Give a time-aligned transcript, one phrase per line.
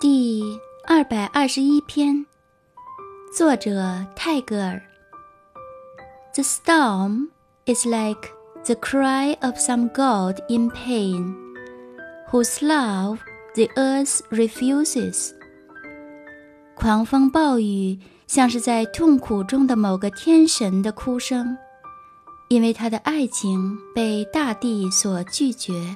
[0.00, 2.24] 第二百二十一篇
[3.36, 4.80] 作者泰戈尔
[6.32, 7.28] the storm
[7.66, 8.30] is like
[8.64, 11.34] the cry of some god in pain
[12.30, 13.18] whose love
[13.54, 15.32] the earth refuses
[16.74, 21.58] 狂风暴雨像是在痛苦中的某个天神的哭声
[22.48, 25.94] 因为他的爱情被大地所拒绝